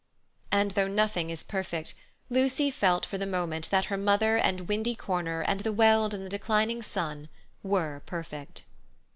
[0.51, 1.93] And, though nothing is perfect,
[2.27, 6.23] Lucy felt for the moment that her mother and Windy Corner and the Weald in
[6.23, 7.29] the declining sun
[7.61, 8.63] were perfect.